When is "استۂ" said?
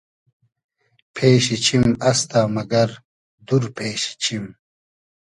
2.09-2.39